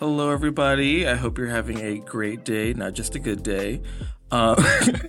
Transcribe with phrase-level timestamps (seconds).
[0.00, 1.08] Hello, everybody.
[1.08, 3.82] I hope you're having a great day, not just a good day.
[4.30, 4.56] Um,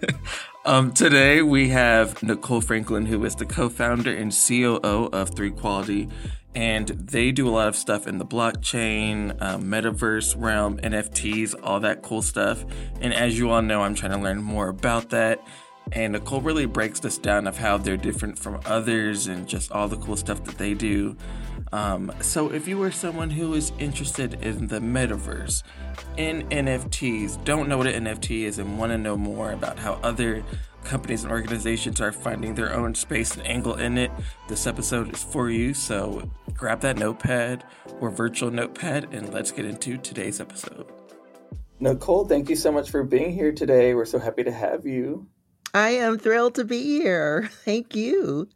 [0.65, 6.11] um, today we have Nicole Franklin, who is the co-founder and COO of 3Quality,
[6.55, 11.79] and they do a lot of stuff in the blockchain, um, metaverse realm, NFTs, all
[11.81, 12.65] that cool stuff.
[12.99, 15.45] And as you all know, I'm trying to learn more about that.
[15.91, 19.87] And Nicole really breaks this down of how they're different from others and just all
[19.87, 21.15] the cool stuff that they do.
[21.71, 25.63] Um, so, if you are someone who is interested in the metaverse,
[26.17, 29.93] in NFTs, don't know what an NFT is, and want to know more about how
[30.01, 30.43] other
[30.83, 34.11] companies and organizations are finding their own space and angle in it,
[34.47, 35.73] this episode is for you.
[35.73, 37.63] So, grab that notepad
[37.99, 40.91] or virtual notepad and let's get into today's episode.
[41.79, 43.93] Nicole, thank you so much for being here today.
[43.93, 45.27] We're so happy to have you.
[45.73, 47.49] I am thrilled to be here.
[47.65, 48.49] Thank you.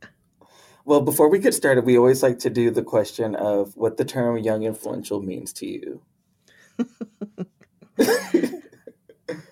[0.86, 4.04] Well, before we get started, we always like to do the question of what the
[4.04, 6.02] term young influential means to you.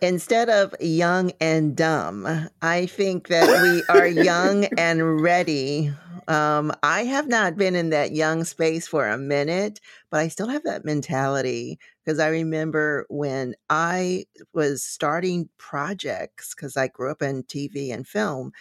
[0.02, 5.94] Instead of young and dumb, I think that we are young and ready.
[6.28, 9.80] Um, I have not been in that young space for a minute,
[10.10, 16.76] but I still have that mentality because I remember when I was starting projects, because
[16.76, 18.52] I grew up in TV and film,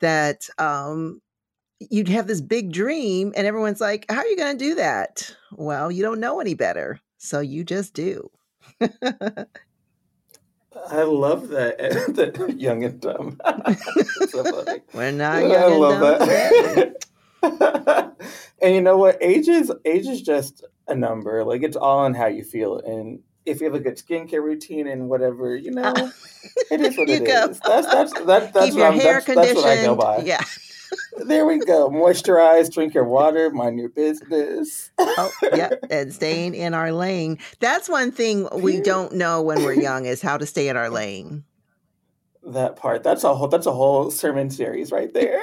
[0.00, 1.20] that um,
[1.90, 5.34] you'd have this big dream, and everyone's like, How are you going to do that?
[5.52, 7.00] Well, you don't know any better.
[7.18, 8.30] So you just do.
[8.80, 9.46] I
[11.02, 11.78] love that,
[12.14, 13.40] that young and dumb.
[14.28, 14.64] so.
[14.92, 16.96] We're not I young and love dumb that.
[18.62, 19.22] and you know what?
[19.22, 21.44] Age is age is just a number.
[21.44, 22.78] Like it's all on how you feel.
[22.78, 26.10] And if you have a good skincare routine and whatever, you uh, know,
[26.70, 27.46] it is what you it go.
[27.46, 27.60] is.
[27.60, 30.18] That's that's that, that's Keep what your I'm, hair that's, that's what I go by.
[30.18, 30.40] Yeah.
[31.18, 31.90] There we go.
[31.90, 34.90] Moisturize, drink your water, mind your business.
[34.98, 35.70] Oh, yeah.
[35.90, 37.38] And staying in our lane.
[37.60, 40.90] That's one thing we don't know when we're young is how to stay in our
[40.90, 41.44] lane.
[42.46, 43.02] That part.
[43.02, 45.40] That's a whole that's a whole sermon series right there.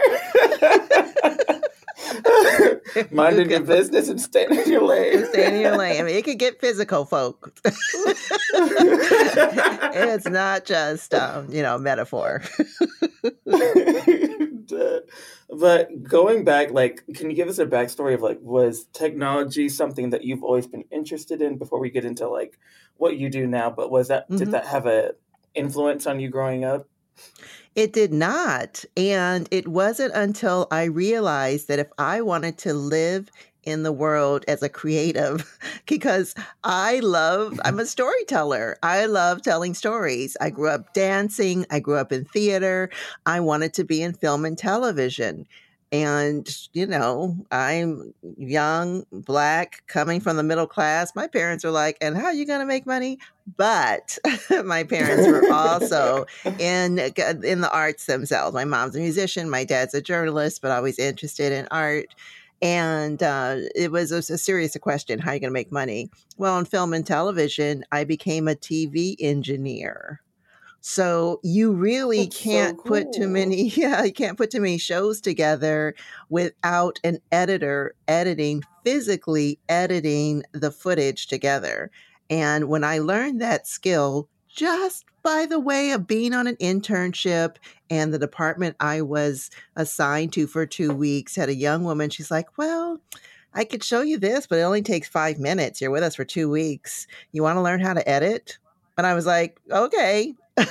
[3.12, 5.26] Minding your business and staying in your lane.
[5.28, 6.00] Stay in your lane.
[6.02, 7.52] I mean, it could get physical, folks.
[9.94, 12.42] it's not just, um, you know, metaphor.
[15.50, 20.10] but going back, like, can you give us a backstory of like, was technology something
[20.12, 22.58] that you've always been interested in before we get into like
[22.98, 23.70] what you do now?
[23.70, 24.38] But was that Mhm.
[24.38, 25.14] did that have a
[25.54, 26.88] influence on you growing up?
[27.76, 28.84] It did not.
[28.98, 33.30] And it wasn't until I realized that if I wanted to live
[33.64, 38.78] in the world as a creative, because I love, I'm a storyteller.
[38.84, 40.36] I love telling stories.
[40.42, 42.90] I grew up dancing, I grew up in theater.
[43.26, 45.48] I wanted to be in film and television.
[45.94, 51.14] And, you know, I'm young, black, coming from the middle class.
[51.16, 53.20] My parents are like, and how are you going to make money?
[53.58, 54.18] But
[54.64, 56.28] my parents were also
[56.60, 58.54] in uh, in the arts themselves.
[58.54, 62.16] My mom's a musician, my dad's a journalist, but always interested in art.
[62.62, 66.10] And uh, it was a, a serious question: How are you going to make money?
[66.38, 70.22] Well, in film and television, I became a TV engineer.
[70.82, 75.22] So you really That's can't put too many, yeah, you can't put too many shows
[75.22, 75.96] together
[76.30, 81.92] without an editor editing, physically editing the footage together.
[82.30, 84.28] And when I learned that skill,
[84.62, 87.56] just by the way of being on an internship
[87.90, 92.30] and the department I was assigned to for two weeks had a young woman, she's
[92.30, 93.02] like, Well,
[93.56, 95.82] I could show you this, but it only takes five minutes.
[95.82, 97.08] You're with us for two weeks.
[97.32, 98.60] You want to learn how to edit?
[99.00, 100.36] And I was like, Okay.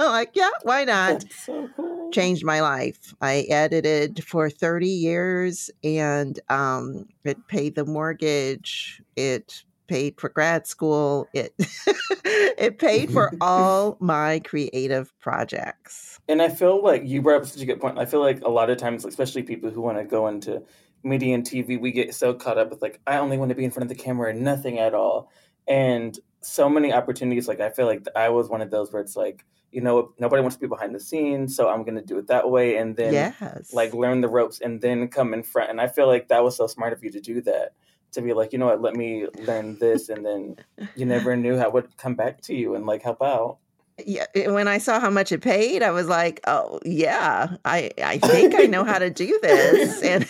[0.00, 1.24] like, yeah, why not?
[1.30, 2.10] So cool.
[2.10, 3.14] Changed my life.
[3.20, 9.00] I edited for 30 years and um, it paid the mortgage.
[9.14, 11.28] It paid for grad school.
[11.32, 11.54] It
[12.24, 16.18] it paid for all my creative projects.
[16.28, 17.98] And I feel like you brought up such a good point.
[17.98, 20.62] I feel like a lot of times, especially people who want to go into
[21.02, 23.64] media and TV, we get so caught up with like, I only want to be
[23.64, 25.30] in front of the camera and nothing at all.
[25.68, 27.48] And so many opportunities.
[27.48, 30.40] Like I feel like I was one of those where it's like, you know, nobody
[30.40, 32.96] wants to be behind the scenes, so I'm going to do it that way, and
[32.96, 33.72] then Yes.
[33.72, 35.70] like learn the ropes, and then come in front.
[35.70, 37.72] And I feel like that was so smart of you to do that.
[38.14, 40.56] To be like, you know what, let me learn this, and then
[40.96, 43.58] you never knew how it would come back to you and like help out.
[44.04, 48.18] yeah, when I saw how much it paid, I was like, "Oh, yeah, I I
[48.18, 50.26] think I know how to do this." And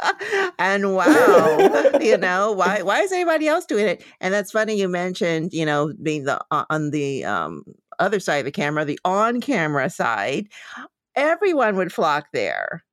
[0.58, 4.04] and wow, you know, why why is anybody else doing it?
[4.20, 7.64] And that's funny you mentioned, you know, being the uh, on the um
[7.98, 10.48] other side of the camera, the on-camera side,
[11.16, 12.84] everyone would flock there.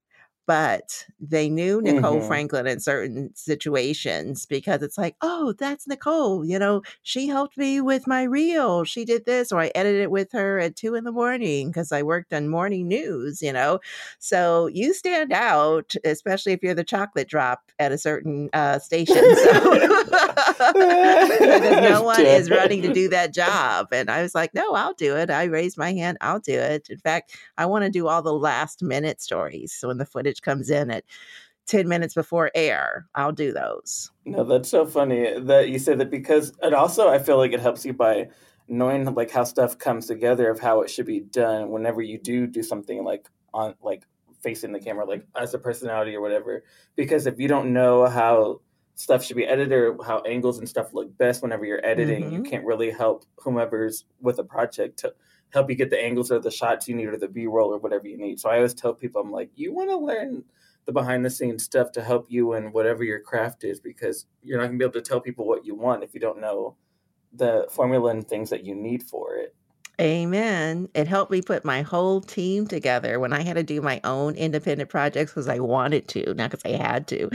[0.47, 2.27] But they knew Nicole Mhm.
[2.27, 6.45] Franklin in certain situations because it's like, oh, that's Nicole.
[6.45, 8.83] You know, she helped me with my reel.
[8.83, 11.91] She did this, or I edited it with her at two in the morning because
[11.91, 13.79] I worked on morning news, you know.
[14.19, 19.23] So you stand out, especially if you're the chocolate drop at a certain uh, station.
[19.35, 19.79] So
[20.73, 23.87] because no one is running to do that job.
[23.91, 25.29] And I was like, no, I'll do it.
[25.29, 26.17] I raised my hand.
[26.21, 26.89] I'll do it.
[26.89, 29.73] In fact, I want to do all the last minute stories.
[29.73, 31.03] So when the footage comes in at
[31.67, 34.11] 10 minutes before air, I'll do those.
[34.25, 37.59] No, that's so funny that you said that because it also I feel like it
[37.59, 38.29] helps you by
[38.67, 42.47] knowing like how stuff comes together of how it should be done whenever you do
[42.47, 44.03] do something like on like
[44.41, 46.63] facing the camera like as a personality or whatever
[46.95, 48.59] because if you don't know how
[48.95, 52.39] stuff should be edited or how angles and stuff look best whenever you're editing you
[52.41, 52.45] Mhm.
[52.49, 55.13] can't really help whomever's with a project to
[55.49, 58.07] help you get the angles or the shots you need or the b-roll or whatever
[58.07, 60.43] you need so i always tell people i'm like you want to learn
[60.85, 64.57] the behind the scenes stuff to help you in whatever your craft is because you're
[64.57, 66.75] not going to be able to tell people what you want if you don't know
[67.33, 69.55] the formula and things that you need for it.
[70.01, 70.89] Amen.
[70.93, 74.35] It helped me put my whole team together when I had to do my own
[74.35, 77.29] independent projects because I wanted to, not because I had to.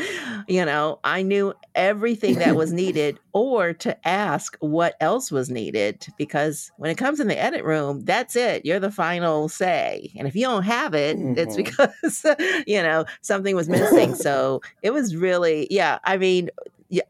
[0.47, 6.07] You know, I knew everything that was needed or to ask what else was needed
[6.19, 8.67] because when it comes in the edit room, that's it.
[8.67, 10.13] You're the final say.
[10.19, 11.57] And if you don't have it, it's Mhm.
[11.57, 12.27] because,
[12.67, 14.15] you know, something was missing.
[14.21, 16.51] So it was really, yeah, I mean,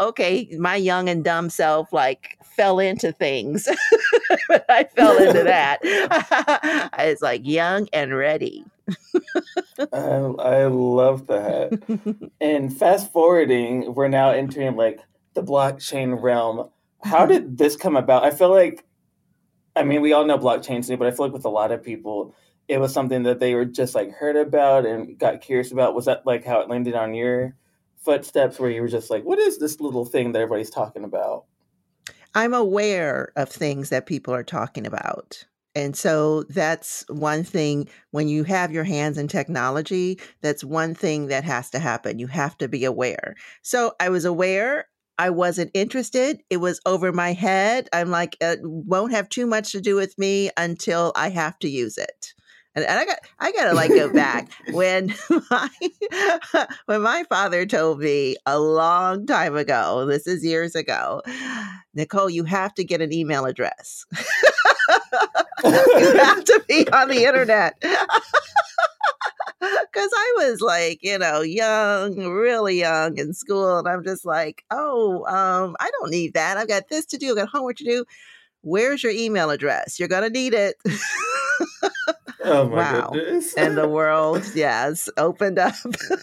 [0.00, 3.68] okay, my young and dumb self like fell into things.
[4.48, 5.80] but I fell into that.
[6.92, 8.64] I was like young and ready.
[9.92, 12.30] I, I love that.
[12.40, 15.00] and fast forwarding, we're now entering like
[15.34, 16.68] the blockchain realm.
[17.02, 17.32] How mm-hmm.
[17.32, 18.24] did this come about?
[18.24, 18.84] I feel like,
[19.74, 22.34] I mean, we all know blockchains, but I feel like with a lot of people,
[22.68, 25.94] it was something that they were just like heard about and got curious about.
[25.94, 27.56] Was that like how it landed on your
[28.00, 31.44] footsteps, where you were just like, what is this little thing that everybody's talking about?
[32.34, 35.44] I'm aware of things that people are talking about.
[35.74, 41.28] And so that's one thing when you have your hands in technology, that's one thing
[41.28, 42.18] that has to happen.
[42.18, 43.36] You have to be aware.
[43.62, 44.86] So I was aware.
[45.18, 46.42] I wasn't interested.
[46.50, 47.88] It was over my head.
[47.92, 51.68] I'm like, it won't have too much to do with me until I have to
[51.68, 52.32] use it.
[52.76, 55.12] And, and I got, I gotta like go back when
[55.50, 55.68] my,
[56.86, 60.06] when my father told me a long time ago.
[60.06, 61.22] This is years ago.
[61.94, 64.06] Nicole, you have to get an email address.
[65.64, 67.82] you have to be on the internet.
[69.92, 73.80] Because I was like, you know, young, really young in school.
[73.80, 76.56] And I'm just like, oh, um, I don't need that.
[76.56, 77.30] I've got this to do.
[77.30, 78.04] I've got homework to do.
[78.62, 79.98] Where's your email address?
[79.98, 80.76] You're to need it.
[82.50, 83.10] Oh my Wow.
[83.12, 83.54] goodness!
[83.54, 85.74] and the world, yes, opened up.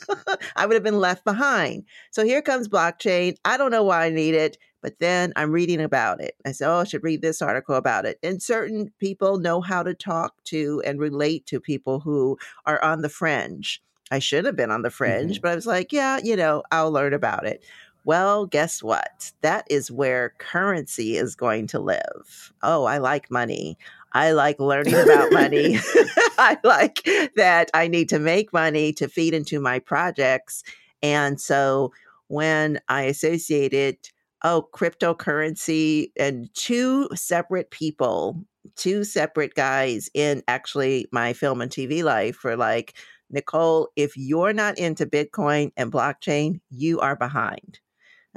[0.56, 1.86] I would have been left behind.
[2.12, 3.38] So here comes blockchain.
[3.46, 6.36] I don't know why I need it, but then I'm reading about it.
[6.46, 8.20] I said, oh, I should read this article about it.
[8.24, 13.02] And certain people know how to talk to and relate to people who are on
[13.02, 13.82] the fringe.
[14.12, 15.42] I should have been on the fringe, mm-hmm.
[15.42, 17.64] but I was like, yeah, you know, I'll learn about it.
[18.06, 19.34] Well, guess what?
[19.42, 22.54] That is where currency is going to live.
[22.64, 23.78] Oh, I like money.
[24.14, 25.78] I like learning about money.
[26.38, 30.64] I like that I need to make money to feed into my projects.
[31.02, 31.92] And so
[32.28, 33.98] when I associated,
[34.44, 38.44] oh, cryptocurrency and two separate people,
[38.76, 42.96] two separate guys in actually my film and TV life were like,
[43.30, 47.80] Nicole, if you're not into Bitcoin and blockchain, you are behind.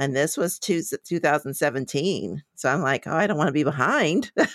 [0.01, 2.43] And this was two, 2017.
[2.55, 4.33] So I'm like, oh, I don't want to be behind.
[4.39, 4.47] Oh,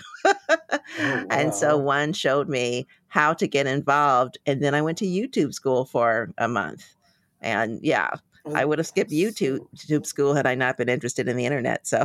[1.30, 4.40] and so one showed me how to get involved.
[4.48, 6.96] And then I went to YouTube school for a month.
[7.42, 8.10] And yeah,
[8.56, 11.46] I oh, would have skipped YouTube, YouTube school had I not been interested in the
[11.46, 11.86] internet.
[11.86, 12.04] So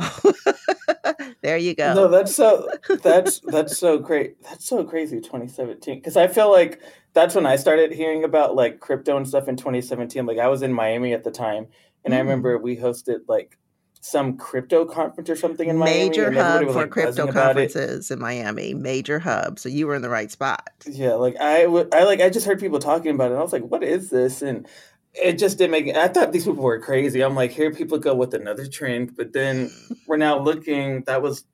[1.41, 1.95] there you go.
[1.95, 2.69] No, that's so
[3.03, 4.43] that's that's so great.
[4.43, 5.19] That's so crazy.
[5.19, 6.79] 2017, because I feel like
[7.15, 10.27] that's when I started hearing about like crypto and stuff in 2017.
[10.27, 11.69] Like I was in Miami at the time,
[12.05, 12.21] and I Mm.
[12.23, 13.57] remember we hosted like
[14.03, 16.09] some crypto conference or something in Miami.
[16.09, 18.73] Major hub was, for like, crypto conferences in Miami.
[18.73, 19.59] Major hub.
[19.59, 20.71] So you were in the right spot.
[20.87, 23.33] Yeah, like I would, I like I just heard people talking about it.
[23.33, 24.67] And I was like, "What is this?" And
[25.13, 25.95] it just didn't make.
[25.95, 27.21] I thought these people were crazy.
[27.21, 29.71] I'm like, here people go with another trend, but then
[30.07, 31.03] we're now looking.
[31.03, 31.45] That was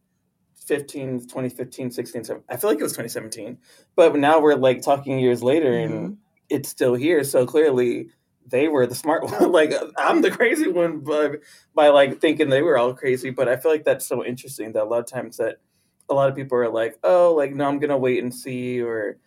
[0.66, 2.44] 15, 2015, 16, 17.
[2.48, 3.58] I feel like it was 2017,
[3.96, 7.24] but now we're like talking years later, and it's still here.
[7.24, 8.10] So clearly.
[8.48, 9.52] They were the smart one.
[9.52, 11.30] Like I'm the crazy one by
[11.74, 13.30] by like thinking they were all crazy.
[13.30, 15.56] But I feel like that's so interesting that a lot of times that
[16.08, 19.18] a lot of people are like, oh, like no, I'm gonna wait and see, or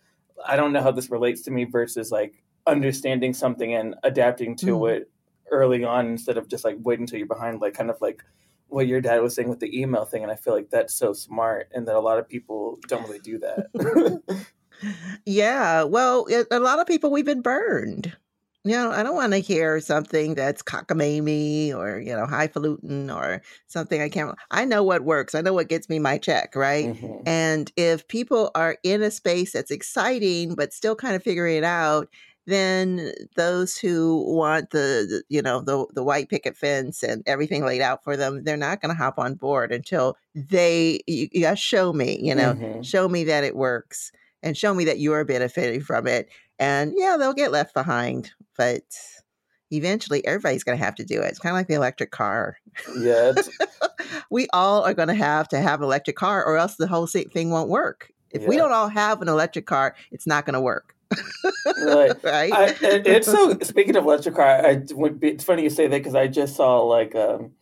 [0.46, 4.66] I don't know how this relates to me versus like understanding something and adapting to
[4.78, 4.96] Mhm.
[4.96, 5.10] it
[5.50, 8.22] early on instead of just like waiting until you're behind, like kind of like
[8.68, 10.22] what your dad was saying with the email thing.
[10.22, 13.18] And I feel like that's so smart and that a lot of people don't really
[13.18, 14.44] do that.
[15.26, 15.82] Yeah.
[15.82, 18.16] Well, a lot of people, we've been burned.
[18.64, 23.40] You know, I don't want to hear something that's cockamamie or, you know, highfalutin or
[23.68, 24.36] something I can't.
[24.50, 25.34] I know what works.
[25.34, 26.90] I know what gets me my check, right?
[26.92, 27.22] Mhm.
[27.24, 31.64] And if people are in a space that's exciting, but still kind of figuring it
[31.64, 32.08] out,
[32.46, 37.64] then those who want the, the- you know, the, the white picket fence and everything
[37.64, 41.40] laid out for them, they're not going to hop on board until they, you, you
[41.42, 42.84] gotta show me, you know, Mhm.
[42.84, 44.12] show me that it works
[44.42, 46.28] and show me that you're benefiting from it.
[46.58, 48.82] And yeah, they'll get left behind, but
[49.70, 51.28] eventually everybody's going to have to do it.
[51.28, 52.58] It's kind of like the electric car.
[52.98, 53.32] Yeah,
[54.30, 57.06] we all are going to have to have an electric car or else the whole
[57.06, 58.12] thing won't work.
[58.32, 60.94] If we don't all have an electric car, it's not going to work.
[61.82, 62.52] Like, right?
[62.52, 63.58] I, it, it's so.
[63.62, 66.54] Speaking of electric car, I would be, it's funny you say that because I just
[66.54, 67.52] saw like um,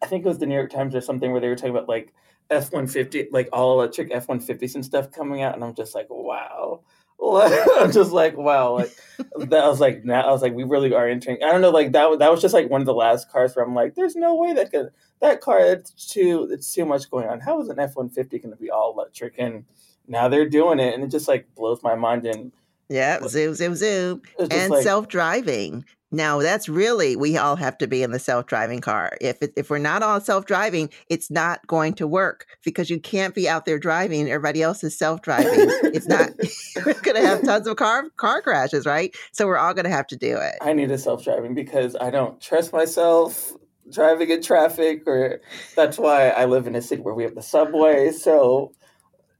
[0.00, 1.88] I think it was the New York Times or something where they were talking about
[1.88, 2.14] like
[2.50, 5.74] F one fifty, like all electric F one fifties and stuff coming out, and I'm
[5.74, 6.82] just like, wow.
[7.80, 8.94] I'm just like, wow, like
[9.38, 9.64] that.
[9.64, 11.38] I was like, now I was like, we really are entering.
[11.42, 12.10] I don't know, like that.
[12.10, 14.34] was- That was just like one of the last cars where I'm like, there's no
[14.34, 14.90] way that could
[15.20, 15.60] that car.
[15.60, 16.48] It's too.
[16.50, 17.40] It's too much going on.
[17.40, 19.34] How is an F one fifty going to be all electric?
[19.38, 19.64] And
[20.06, 22.26] now they're doing it, and it just like blows my mind.
[22.26, 22.52] And
[22.88, 24.22] yeah, zoom, zoom, zoom.
[24.38, 25.84] And like, self driving.
[26.14, 29.16] Now, that's really, we all have to be in the self driving car.
[29.20, 33.00] If, it, if we're not all self driving, it's not going to work because you
[33.00, 35.68] can't be out there driving everybody else is self driving.
[35.92, 36.30] it's not,
[36.86, 39.14] we're going to have tons of car, car crashes, right?
[39.32, 40.54] So we're all going to have to do it.
[40.60, 43.52] I need a self driving because I don't trust myself
[43.90, 45.40] driving in traffic, or
[45.74, 48.12] that's why I live in a city where we have the subway.
[48.12, 48.72] So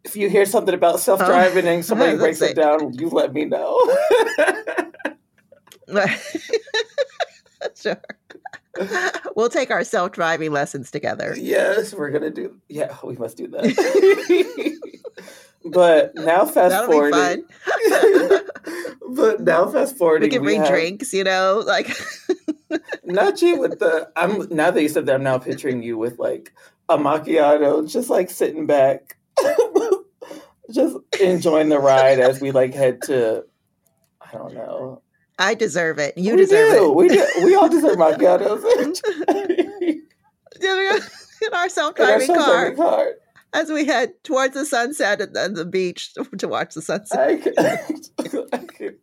[0.03, 3.33] if you hear something about oh, self driving and somebody breaks it down, you let
[3.33, 3.79] me know.
[7.75, 8.01] sure.
[9.37, 11.35] We'll take our self driving lessons together.
[11.39, 12.57] yes, we're gonna do.
[12.69, 14.79] Yeah, we must do that.
[15.65, 17.45] but now fast That'll forwarding.
[19.11, 20.29] but now fast forwarding.
[20.29, 21.89] We can bring have- drinks, you know, like
[23.05, 24.11] Not you with the.
[24.17, 25.15] I'm now that you said that.
[25.17, 26.53] I'm now picturing you with like
[26.89, 29.17] a macchiato, just like sitting back,
[30.73, 33.45] just enjoying the ride as we like head to.
[34.21, 35.03] I don't know.
[35.39, 36.17] I deserve it.
[36.17, 36.91] You we deserve do.
[36.91, 36.97] it.
[36.97, 37.27] We do.
[37.45, 38.63] We all deserve macchiatos.
[40.61, 43.09] in our self In our car self-driving car.
[43.53, 47.19] as we head towards the sunset and then the beach to watch the sunset.
[47.19, 47.55] I can-
[48.53, 48.99] I can-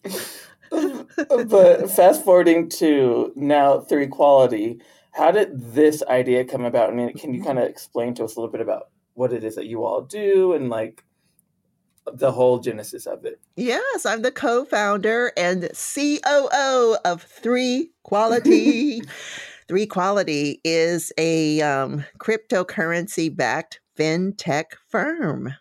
[1.49, 4.79] but fast forwarding to now 3Quality.
[5.11, 6.89] How did this idea come about?
[6.89, 9.43] I mean, can you kind of explain to us a little bit about what it
[9.43, 11.03] is that you all do and like
[12.13, 13.39] the whole genesis of it?
[13.55, 19.01] Yes, I'm the co founder and COO of Three Quality.
[19.71, 25.53] 3Quality is a um, cryptocurrency backed fintech firm.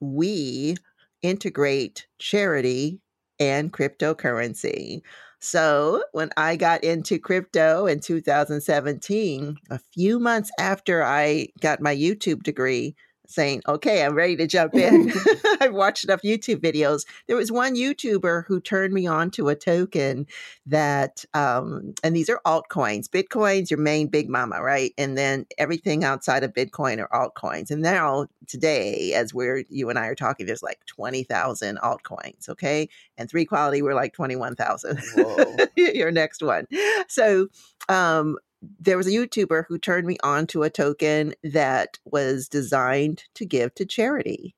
[0.00, 0.76] We
[1.20, 3.00] integrate charity
[3.38, 5.02] and cryptocurrency.
[5.40, 11.94] So, when I got into crypto in 2017, a few months after I got my
[11.94, 12.96] YouTube degree,
[13.28, 15.12] saying, okay, I'm ready to jump in.
[15.60, 17.04] I've watched enough YouTube videos.
[17.26, 20.26] There was one YouTuber who turned me on to a token
[20.66, 23.08] that, um, and these are altcoins.
[23.08, 24.92] Bitcoin's your main big mama, right?
[24.98, 27.70] And then everything outside of Bitcoin are altcoins.
[27.70, 32.88] And now, today, as we're, you and I are talking, there's like 20,000 altcoins, okay?
[33.18, 34.98] And 3Quality, we're like 21,000.
[35.16, 35.56] Whoa.
[35.76, 36.66] your next one.
[37.08, 37.48] So,
[37.88, 43.24] um, there was a YouTuber who turned me on to a token that was designed
[43.34, 44.54] to give to charity.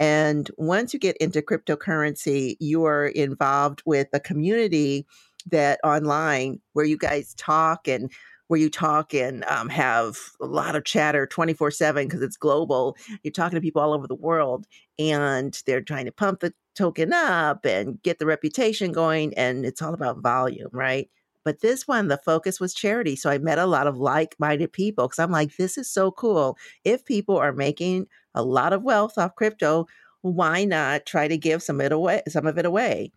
[0.00, 5.06] And once you get into cryptocurrency, you are involved with a community
[5.50, 8.10] that online where you guys talk and
[8.48, 12.96] where you talk and um, have a lot of chatter 24 7 because it's global.
[13.22, 14.66] You're talking to people all over the world
[14.98, 19.32] and they're trying to pump the token up and get the reputation going.
[19.34, 21.08] And it's all about volume, right?
[21.44, 23.16] But this one, the focus was charity.
[23.16, 26.10] So I met a lot of like minded people because I'm like, this is so
[26.10, 26.56] cool.
[26.84, 29.86] If people are making a lot of wealth off crypto,
[30.22, 32.22] why not try to give some of it away?
[32.28, 33.12] Some of it away.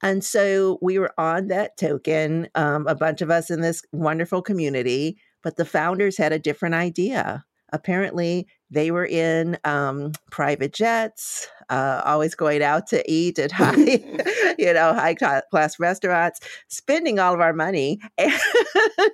[0.00, 4.42] And so we were on that token, um, a bunch of us in this wonderful
[4.42, 7.44] community, but the founders had a different idea.
[7.72, 13.74] Apparently, they were in um, private jets, uh, always going out to eat at high,
[14.58, 18.00] you know, high class restaurants, spending all of our money.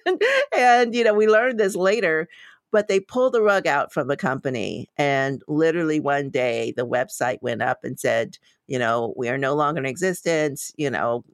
[0.06, 0.22] And,
[0.56, 2.28] and, you know, we learned this later,
[2.72, 4.88] but they pulled the rug out from the company.
[4.96, 9.54] And literally one day, the website went up and said, you know, we are no
[9.54, 11.24] longer in existence, you know,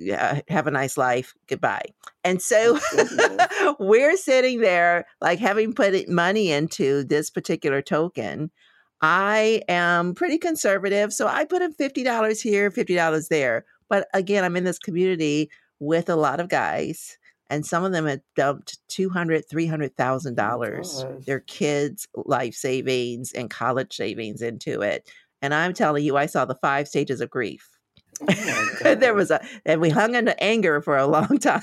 [0.00, 1.34] yeah, have a nice life.
[1.46, 1.84] Goodbye.
[2.24, 2.78] And so
[3.78, 8.50] we're sitting there, like having put money into this particular token.
[9.02, 11.12] I am pretty conservative.
[11.12, 13.64] So I put in $50 here, $50 there.
[13.88, 17.18] But again, I'm in this community with a lot of guys.
[17.50, 22.54] And some of them had dumped two hundred, three hundred thousand dollars, their kids' life
[22.54, 25.10] savings and college savings into it.
[25.42, 27.79] And I'm telling you, I saw the five stages of grief
[28.28, 31.62] Oh there was a, and we hung into anger for a long time.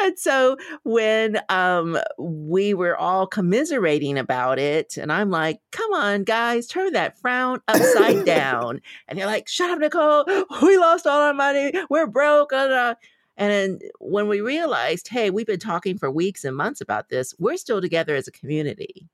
[0.00, 6.24] and so when um, we were all commiserating about it, and I'm like, come on,
[6.24, 8.80] guys, turn that frown upside down.
[9.08, 10.24] And they're like, shut up, Nicole.
[10.62, 11.72] We lost all our money.
[11.88, 12.52] We're broke.
[12.52, 12.96] And
[13.36, 17.56] then when we realized, hey, we've been talking for weeks and months about this, we're
[17.56, 19.08] still together as a community.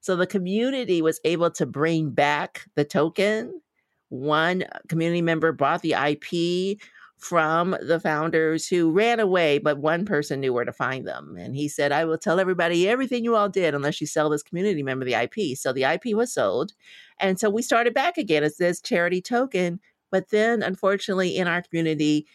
[0.00, 3.60] So the community was able to bring back the token
[4.08, 6.78] one community member bought the IP
[7.18, 11.36] from the founders who ran away, but one person knew where to find them.
[11.36, 14.42] And he said, I will tell everybody everything you all did unless you sell this
[14.42, 15.58] community member the IP.
[15.58, 16.72] So the IP was sold.
[17.18, 19.80] And so we started back again as this charity token.
[20.12, 22.26] But then, unfortunately, in our community,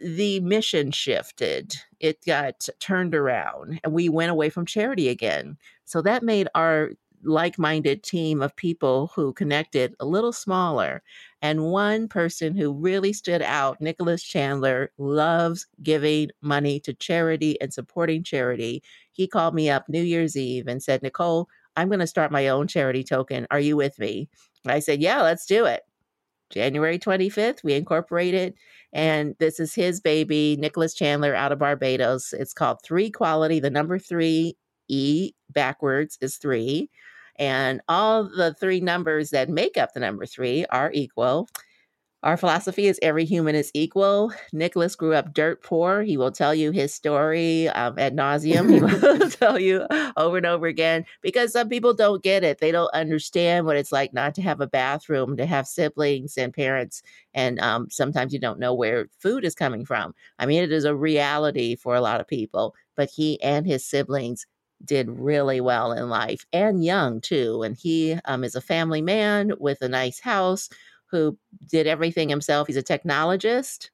[0.00, 1.74] the mission shifted.
[2.00, 5.56] It got turned around and we went away from charity again.
[5.84, 6.92] So that made our
[7.24, 11.02] like minded team of people who connected a little smaller.
[11.42, 17.72] And one person who really stood out, Nicholas Chandler, loves giving money to charity and
[17.72, 18.82] supporting charity.
[19.12, 22.48] He called me up New Year's Eve and said, Nicole, I'm going to start my
[22.48, 23.46] own charity token.
[23.50, 24.28] Are you with me?
[24.66, 25.82] I said, Yeah, let's do it.
[26.50, 28.54] January 25th, we incorporated,
[28.92, 32.32] and this is his baby, Nicholas Chandler out of Barbados.
[32.32, 34.56] It's called 3Quality, the number three
[34.88, 36.90] E backwards is three.
[37.38, 41.48] And all the three numbers that make up the number three are equal.
[42.24, 44.32] Our philosophy is every human is equal.
[44.52, 46.02] Nicholas grew up dirt poor.
[46.02, 48.68] He will tell you his story um, ad nauseum.
[48.68, 52.58] He will tell you over and over again because some people don't get it.
[52.58, 56.52] They don't understand what it's like not to have a bathroom, to have siblings and
[56.52, 57.02] parents,
[57.34, 60.12] and um, sometimes you don't know where food is coming from.
[60.40, 62.74] I mean, it is a reality for a lot of people.
[62.96, 64.44] But he and his siblings
[64.84, 67.62] did really well in life and young too.
[67.62, 70.68] And he um, is a family man with a nice house
[71.10, 71.38] who
[71.68, 72.66] did everything himself.
[72.66, 73.90] He's a technologist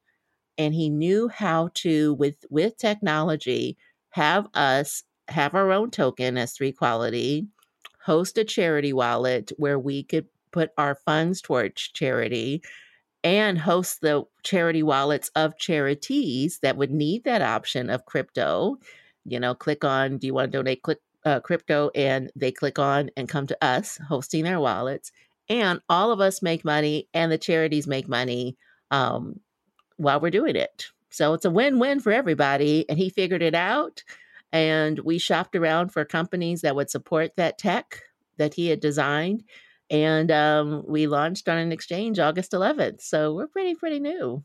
[0.59, 3.77] and he knew how to with with technology
[4.11, 7.47] have us have our own token as 3Quality
[8.01, 12.62] host a charity wallet where we could put our funds towards charity
[13.25, 18.77] and host the charity wallets of charities that would need that option of crypto
[19.25, 21.91] you know, click on, do you want to donate click, uh, crypto?
[21.95, 25.13] And they click on and come to us hosting their wallets.
[25.49, 28.57] And all of us make money and the charities make money
[28.91, 29.41] um,
[29.97, 30.87] while we're doing it.
[31.11, 32.89] So it's a win win for everybody.
[32.89, 34.03] And he figured it out.
[34.53, 38.03] And we shopped around for companies that would support that tech
[38.37, 39.45] that he had designed.
[39.91, 43.03] And um, we launched on an exchange August 11th.
[43.03, 44.45] So we're pretty, pretty new.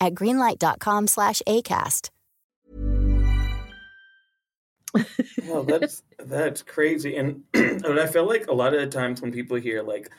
[0.00, 2.10] at greenlight.com slash ACAST.
[5.44, 9.30] no, that's that's crazy, and and I feel like a lot of the times when
[9.32, 10.10] people hear like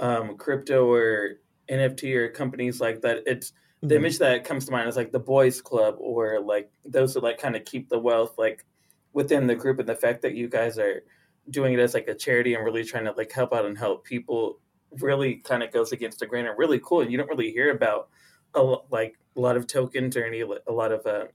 [0.00, 1.36] um, crypto or
[1.70, 3.98] NFT or companies like that, it's the Mhm.
[3.98, 7.38] image that comes to mind is like the boys club or like those who like
[7.38, 8.64] kind of keep the wealth like
[9.12, 11.02] within the group, and the fact that you guys are
[11.50, 14.04] doing it as like a charity and really trying to like help out and help
[14.04, 14.58] people
[15.00, 17.00] really kind of goes against the grain and really cool.
[17.02, 18.08] And you don't really hear about
[18.56, 21.26] a, like a lot of tokens or any a lot of uh,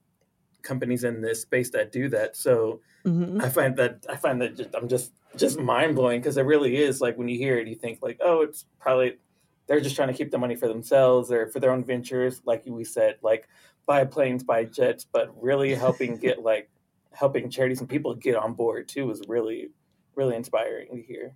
[0.62, 2.36] companies in this space that do that.
[2.36, 3.41] So Mhm.
[3.43, 6.77] I find that I find that just, I'm just just mind blowing because it really
[6.77, 9.17] is like when you hear it, you think like, oh, it's probably
[9.67, 12.63] they're just trying to keep the money for themselves or for their own ventures, like
[12.67, 13.47] we said, like
[13.88, 16.69] buy planes, buy jets, but really helping get like
[17.13, 19.71] helping charities and people get on board too is really
[20.15, 21.36] really inspiring to hear.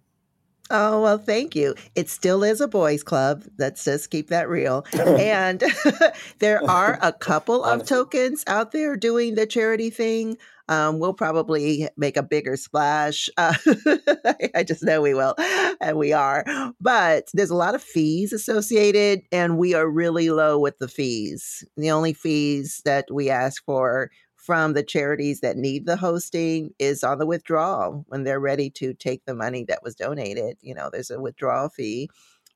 [0.71, 1.75] Oh, well, thank you.
[1.93, 3.43] It still is a boys' club.
[3.59, 4.85] Let's just keep that real.
[4.93, 5.63] and
[6.39, 10.37] there are a couple of tokens out there doing the charity thing.
[10.67, 13.29] Um, we'll probably make a bigger splash.
[13.37, 13.53] Uh,
[14.55, 15.35] I just know we will,
[15.79, 16.43] and we are.
[16.81, 21.63] But there's a lot of fees associated, and we are really low with the fees.
[21.77, 24.09] The only fees that we ask for
[24.45, 28.93] from the charities that need the hosting is on the withdrawal when they're ready to
[28.93, 30.57] take the money that was donated.
[30.61, 32.09] You know, there's a withdrawal fee,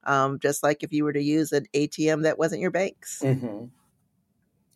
[0.04, 3.21] um, just like if you were to use an ATM that wasn't your bank's.
[3.23, 3.65] Mm-hmm.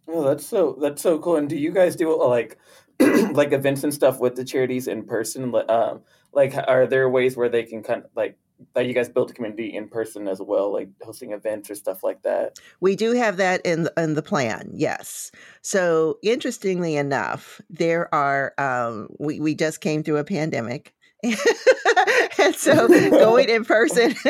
[0.08, 1.36] Oh, that's so that's so cool.
[1.36, 2.58] And do you guys do uh, like
[3.00, 5.54] like events and stuff with the charities in person?
[5.70, 6.02] Um,
[6.34, 8.38] like, are there ways where they can kind of like
[8.74, 12.04] that you guys built a community in person as well, like hosting events or stuff
[12.04, 12.60] like that?
[12.80, 15.32] We do have that in the, in the plan, yes.
[15.62, 20.94] So interestingly enough, there are um, we we just came through a pandemic.
[22.38, 24.14] and so going in person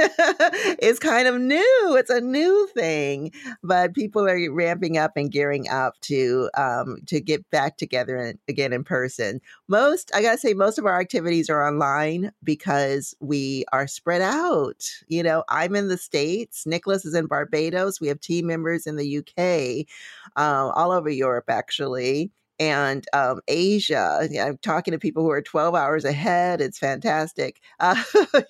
[0.79, 1.95] is kind of new.
[1.97, 3.31] It's a new thing,
[3.63, 8.37] but people are ramping up and gearing up to um, to get back together and
[8.47, 9.41] again in person.
[9.67, 14.85] Most, I gotta say, most of our activities are online because we are spread out.
[15.07, 16.67] You know, I'm in the states.
[16.67, 17.99] Nicholas is in Barbados.
[17.99, 19.87] We have team members in the UK,
[20.35, 24.27] uh, all over Europe, actually and um, Asia.
[24.39, 26.61] I'm talking to people who are 12 hours ahead.
[26.61, 27.59] It's fantastic.
[27.79, 28.01] Uh,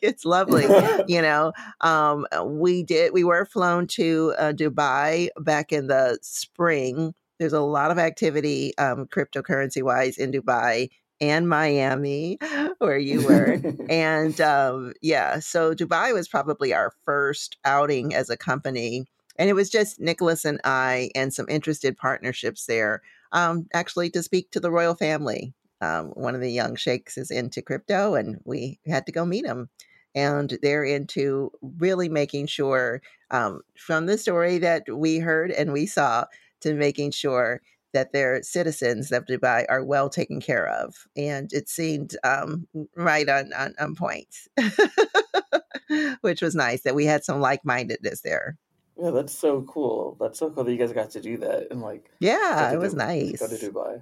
[0.03, 0.65] it's lovely.
[1.07, 7.15] you know, um, we did, we were flown to uh, Dubai back in the spring.
[7.39, 10.89] There's a lot of activity um, cryptocurrency wise in Dubai
[11.19, 12.37] and Miami,
[12.77, 13.59] where you were.
[13.89, 19.05] and um, yeah, so Dubai was probably our first outing as a company.
[19.37, 23.01] And it was just Nicholas and I and some interested partnerships there
[23.33, 25.53] um, actually to speak to the royal family.
[25.81, 29.45] Um, one of the young sheikhs is into crypto, and we had to go meet
[29.45, 29.69] him.
[30.15, 35.87] And they're into really making sure, um, from the story that we heard and we
[35.87, 36.25] saw,
[36.61, 37.61] to making sure
[37.93, 40.95] that their citizens of Dubai are well taken care of.
[41.17, 44.35] And it seemed um, right on, on, on point,
[46.21, 48.57] which was nice that we had some like mindedness there.
[48.97, 50.17] Yeah, that's so cool.
[50.19, 52.93] That's so cool that you guys got to do that and like Yeah, it was
[52.93, 53.39] nice.
[53.39, 54.01] Go to Dubai.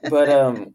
[0.10, 0.74] but um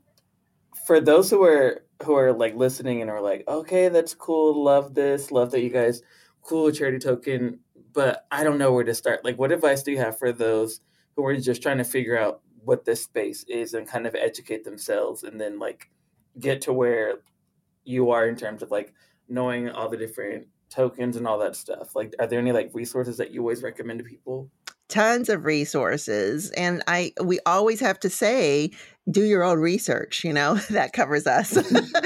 [0.85, 4.93] for those who are who are like listening and are like okay that's cool love
[4.93, 6.01] this love that you guys
[6.41, 7.59] cool charity token
[7.93, 10.79] but i don't know where to start like what advice do you have for those
[11.15, 14.63] who are just trying to figure out what this space is and kind of educate
[14.63, 15.89] themselves and then like
[16.39, 17.15] get to where
[17.83, 18.93] you are in terms of like
[19.27, 21.95] knowing all the different tokens and all that stuff.
[21.95, 24.49] Like are there any like resources that you always recommend to people
[24.89, 28.71] tons of resources and i we always have to say
[29.09, 31.57] do your own research you know that covers us.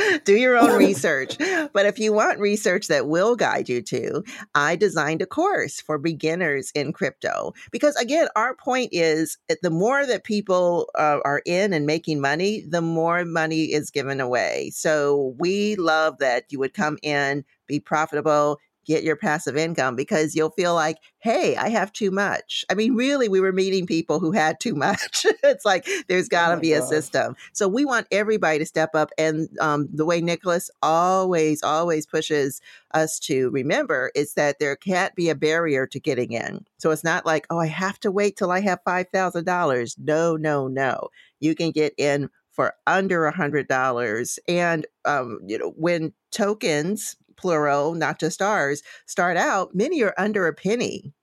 [0.24, 1.38] Do your own research.
[1.38, 4.24] But if you want research that will guide you to
[4.56, 10.06] i designed a course for beginners in crypto because again our point is the more
[10.06, 14.72] that people uh, are in and making money the more money is given away.
[14.74, 20.36] So we love that you would come in be profitable get your passive income because
[20.36, 22.66] you'll feel like, hey, I have too much.
[22.70, 25.26] I mean, really, we were meeting people who had too much.
[25.44, 26.84] it's like there's got to oh be gosh.
[26.84, 27.36] a system.
[27.54, 29.12] So we want everybody to step up.
[29.18, 32.62] And um, the way Nicholas always, always pushes
[32.94, 36.66] us to remember is that there can't be a barrier to getting in.
[36.78, 39.96] So it's not like, oh, I have to wait till I have $5,000.
[40.00, 41.10] No, no, no.
[41.40, 44.38] You can get in for under a hundred dollars.
[44.48, 50.48] And um, you know, when tokens, plural, not just ours, start out, many are under
[50.48, 51.14] a penny.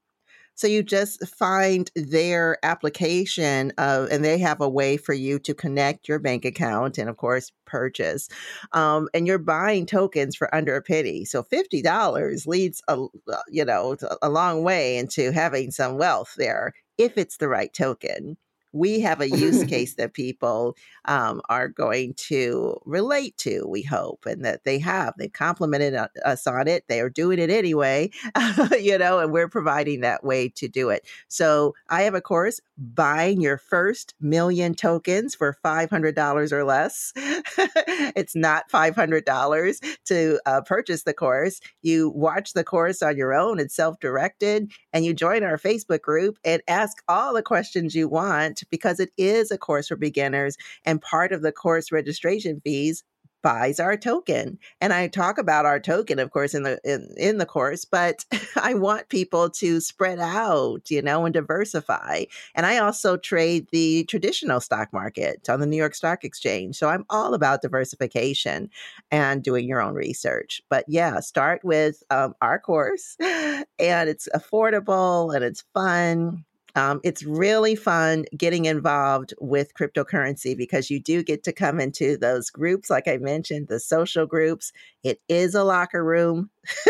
[0.55, 5.55] So you just find their application of, and they have a way for you to
[5.55, 8.29] connect your bank account and, of course, purchase.
[8.73, 11.25] Um, and you're buying tokens for under a penny.
[11.25, 13.07] So fifty dollars leads a
[13.49, 18.37] you know a long way into having some wealth there if it's the right token
[18.73, 24.27] we have a use case that people um, are going to relate to, we hope,
[24.27, 25.15] and that they have.
[25.19, 26.85] They've complimented us on it.
[26.89, 28.11] They are doing it anyway,
[28.81, 31.07] you know, and we're providing that way to do it.
[31.29, 37.13] So I have a course, Buying Your First Million Tokens for $500 or less.
[37.17, 41.61] it's not $500 to uh, purchase the course.
[41.83, 46.03] You watch the course on your own, it's self directed, and you join our Facebook
[46.03, 50.57] group and ask all the questions you want because it is a course for beginners
[50.85, 53.03] and part of the course registration fees
[53.43, 57.39] buys our token and i talk about our token of course in the in, in
[57.39, 58.25] the course but
[58.57, 64.05] i want people to spread out you know and diversify and i also trade the
[64.05, 68.69] traditional stock market on the new york stock exchange so i'm all about diversification
[69.11, 75.35] and doing your own research but yeah start with um, our course and it's affordable
[75.35, 76.45] and it's fun
[76.79, 82.17] um, it's really fun getting involved with cryptocurrency because you do get to come into
[82.17, 84.73] those groups, like I mentioned, the social groups.
[85.03, 86.51] It is a locker room.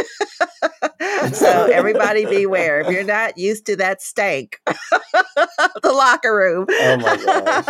[1.33, 2.81] so everybody beware.
[2.81, 6.66] If you're not used to that stank, the locker room.
[6.70, 7.66] Oh my gosh.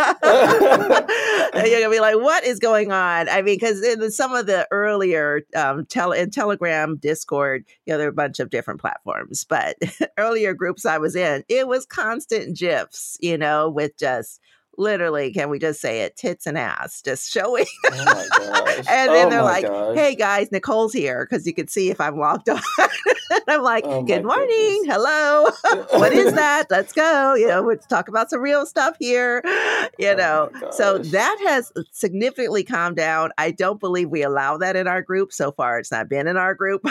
[1.69, 3.29] you're gonna be like, what is going on?
[3.29, 7.97] I mean, because in some of the earlier um tele in Telegram, Discord, you know,
[7.97, 9.77] there are a bunch of different platforms, but
[10.17, 14.39] earlier groups I was in, it was constant gifs, you know, with just
[14.77, 17.65] literally, can we just say it, tits and ass, just showing.
[17.85, 19.95] Oh and then oh they're like, gosh.
[19.95, 22.61] hey guys, Nicole's here because you can see if I'm logged on.
[23.47, 24.95] I'm like, oh good morning, goodness.
[24.95, 25.51] hello.
[25.99, 26.65] what is that?
[26.71, 27.35] Let's go.
[27.35, 29.43] You know, let's talk about some real stuff here.
[29.97, 33.31] You oh know, so that has significantly calmed down.
[33.37, 35.33] I don't believe we allow that in our group.
[35.33, 36.85] So far, it's not been in our group.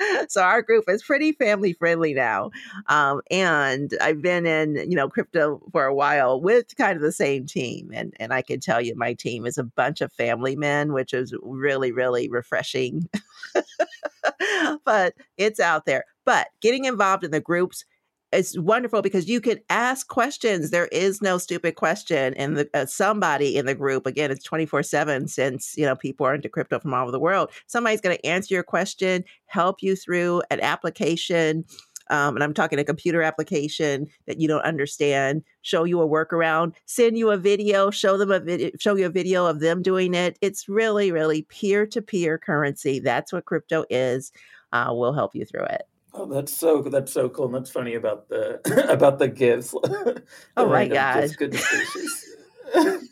[0.28, 2.50] so our group is pretty family friendly now.
[2.86, 7.12] Um, and I've been in, you know, crypto for a while with kind of the
[7.12, 7.90] same team.
[7.94, 11.12] And and I can tell you my team is a bunch of family men, which
[11.12, 13.08] is really, really refreshing.
[14.84, 16.04] but it's out there.
[16.24, 17.84] But getting involved in the groups
[18.32, 20.70] it's wonderful because you can ask questions.
[20.70, 24.82] There is no stupid question, and uh, somebody in the group again, it's twenty four
[24.82, 27.50] seven since you know people are into crypto from all over the world.
[27.66, 31.64] Somebody's going to answer your question, help you through an application.
[32.08, 36.74] Um, and I'm talking a computer application that you don't understand, show you a workaround,
[36.86, 40.14] send you a video, show them a video, show you a video of them doing
[40.14, 40.36] it.
[40.40, 42.98] It's really, really peer to peer currency.
[42.98, 44.32] That's what crypto is.
[44.72, 45.82] Uh, we'll help you through it.
[46.20, 48.60] Oh, that's so that's so cool, and that's funny about the
[48.92, 49.74] about the gifts.
[50.56, 51.34] oh my god!
[51.38, 52.36] Goodness gracious!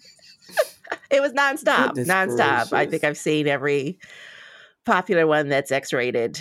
[1.10, 2.68] it was nonstop, goodness nonstop.
[2.68, 2.72] Gracious.
[2.74, 3.98] I think I've seen every
[4.84, 6.38] popular one that's X-rated.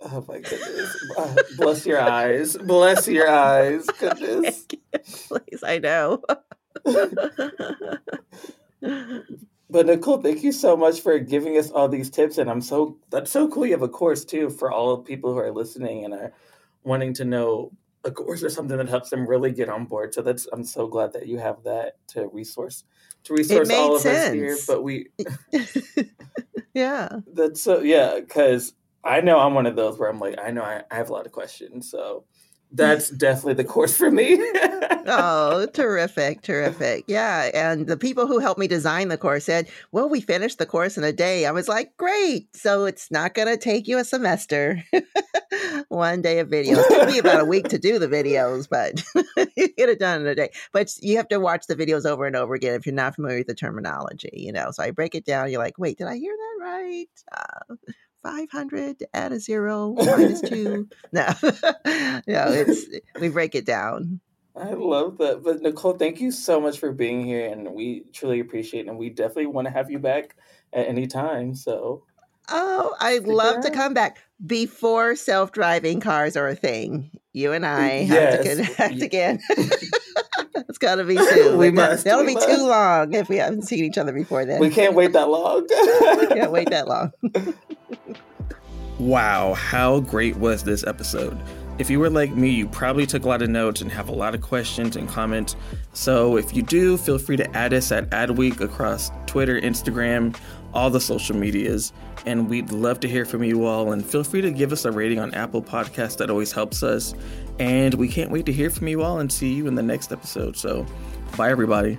[0.00, 1.12] Oh my goodness!
[1.18, 2.56] Ah, bless your eyes.
[2.56, 3.86] Bless your eyes.
[3.98, 4.64] Goodness.
[5.26, 6.22] Please, I know.
[9.74, 12.96] But Nicole, thank you so much for giving us all these tips, and I'm so
[13.10, 13.66] that's so cool.
[13.66, 16.32] You have a course too for all people who are listening and are
[16.84, 17.72] wanting to know
[18.04, 20.14] a course or something that helps them really get on board.
[20.14, 22.84] So that's I'm so glad that you have that to resource
[23.24, 24.28] to resource all of sense.
[24.28, 24.56] us here.
[24.64, 25.08] But we,
[26.74, 30.52] yeah, that's so yeah, because I know I'm one of those where I'm like I
[30.52, 32.26] know I, I have a lot of questions, so
[32.74, 34.34] that's definitely the course for me.
[35.06, 37.04] oh, terrific, terrific.
[37.06, 37.50] Yeah.
[37.54, 40.98] And the people who helped me design the course said, well, we finished the course
[40.98, 41.46] in a day.
[41.46, 42.54] I was like, great.
[42.56, 44.82] So it's not going to take you a semester.
[45.88, 46.78] One day of videos.
[46.78, 49.04] It took me about a week to do the videos, but
[49.56, 50.50] you get it done in a day.
[50.72, 53.38] But you have to watch the videos over and over again if you're not familiar
[53.38, 54.72] with the terminology, you know.
[54.72, 55.50] So I break it down.
[55.50, 57.06] You're like, wait, did I hear that right?
[57.32, 57.74] Uh,
[58.24, 62.86] 500 add a zero minus two no no it's
[63.20, 64.20] we break it down
[64.56, 68.40] i love that but nicole thank you so much for being here and we truly
[68.40, 70.36] appreciate it and we definitely want to have you back
[70.72, 72.02] at any time so
[72.50, 77.10] Oh, I'd love to come back before self-driving cars are a thing.
[77.32, 79.40] You and I have to connect again.
[79.48, 81.56] it's got to be soon.
[81.58, 82.48] We must, That'll we be must.
[82.48, 84.60] too long if we haven't seen each other before then.
[84.64, 85.62] We can't wait that long.
[86.18, 87.12] We can't wait that long.
[89.04, 91.38] Wow, how great was this episode?
[91.78, 94.14] If you were like me, you probably took a lot of notes and have a
[94.14, 95.56] lot of questions and comments.
[95.92, 100.34] So if you do, feel free to add us at Adweek across Twitter, Instagram,
[100.72, 101.92] all the social medias.
[102.24, 103.92] And we'd love to hear from you all.
[103.92, 106.16] And feel free to give us a rating on Apple Podcasts.
[106.16, 107.14] That always helps us.
[107.58, 110.12] And we can't wait to hear from you all and see you in the next
[110.12, 110.56] episode.
[110.56, 110.86] So
[111.36, 111.98] bye, everybody.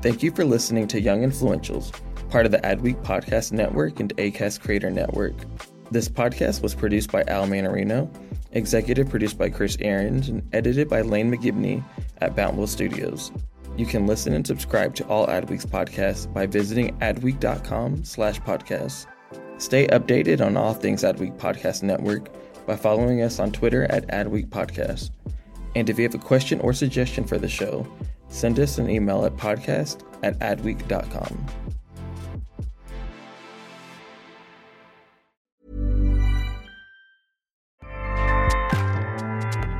[0.00, 1.92] Thank you for listening to Young Influentials,
[2.30, 5.34] part of the Adweek Podcast Network and ACAST Creator Network.
[5.90, 8.10] This podcast was produced by Al Manarino,
[8.52, 11.82] executive produced by Chris Aarons, and edited by Lane McGibney
[12.20, 13.32] at Bountiful Studios.
[13.78, 19.06] You can listen and subscribe to all Adweek's podcasts by visiting adweek.com slash podcasts.
[19.56, 22.28] Stay updated on all things Adweek Podcast Network
[22.66, 25.10] by following us on Twitter at Adweek Podcast.
[25.74, 27.86] And if you have a question or suggestion for the show,
[28.28, 31.46] send us an email at podcast at adweek.com.